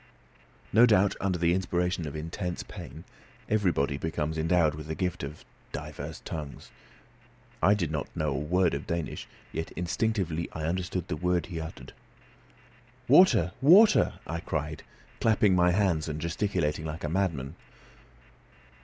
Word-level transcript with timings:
No 0.73 0.87
doubt 0.87 1.15
under 1.21 1.37
the 1.37 1.53
inspiration 1.53 2.07
of 2.07 2.15
intense 2.15 2.63
pain 2.63 3.03
everybody 3.47 3.97
becomes 3.99 4.35
endowed 4.35 4.73
with 4.73 4.87
the 4.87 4.95
gift 4.95 5.21
of 5.21 5.45
divers 5.71 6.21
tongues. 6.21 6.71
I 7.61 7.75
did 7.75 7.91
not 7.91 8.07
know 8.17 8.29
a 8.31 8.39
word 8.39 8.73
of 8.73 8.87
Danish, 8.87 9.27
yet 9.51 9.69
instinctively 9.73 10.49
I 10.53 10.63
understood 10.63 11.07
the 11.07 11.15
word 11.15 11.45
he 11.45 11.57
had 11.57 11.65
uttered. 11.73 11.93
"Water! 13.07 13.51
water!" 13.61 14.13
I 14.25 14.39
cried, 14.39 14.81
clapping 15.19 15.55
my 15.55 15.69
hands 15.69 16.09
and 16.09 16.19
gesticulating 16.19 16.83
like 16.85 17.03
a 17.03 17.07
madman. 17.09 17.53